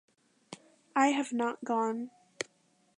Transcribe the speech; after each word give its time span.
I 0.95 1.09
have 1.09 1.31
not 1.31 1.63
gone. 1.63 2.09